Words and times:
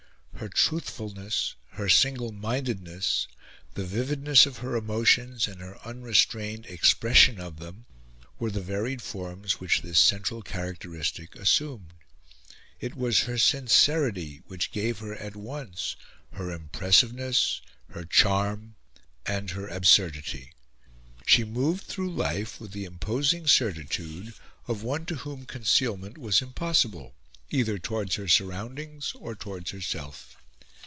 Her 0.33 0.49
truthfulness, 0.49 1.53
her 1.73 1.87
single 1.87 2.31
mindedness, 2.31 3.27
the 3.75 3.85
vividness 3.85 4.47
of 4.47 4.57
her 4.57 4.75
emotions 4.75 5.47
and 5.47 5.61
her 5.61 5.77
unrestrained 5.85 6.65
expression 6.65 7.39
of 7.39 7.59
them, 7.59 7.85
were 8.39 8.49
the 8.49 8.59
varied 8.59 9.03
forms 9.03 9.59
which 9.59 9.83
this 9.83 9.99
central 9.99 10.41
characteristic 10.41 11.35
assumed. 11.35 11.93
It 12.79 12.95
was 12.97 13.19
her 13.25 13.37
sincerity 13.37 14.41
which 14.47 14.71
gave 14.71 14.97
her 14.97 15.13
at 15.13 15.35
once 15.35 15.95
her 16.31 16.49
impressiveness, 16.49 17.61
her 17.91 18.03
charm, 18.03 18.73
and 19.27 19.51
her 19.51 19.67
absurdity. 19.67 20.53
She 21.23 21.43
moved 21.43 21.83
through 21.83 22.15
life 22.15 22.59
with 22.59 22.71
the 22.71 22.85
imposing 22.85 23.45
certitude 23.45 24.33
of 24.67 24.81
one 24.81 25.05
to 25.05 25.17
whom 25.17 25.45
concealment 25.45 26.17
was 26.17 26.41
impossible 26.41 27.13
either 27.53 27.77
towards 27.77 28.15
her 28.15 28.29
surroundings 28.29 29.11
or 29.19 29.35
towards 29.35 29.71
herself. 29.71 30.37